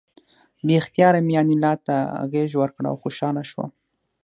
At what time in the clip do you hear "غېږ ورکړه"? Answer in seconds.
2.31-2.87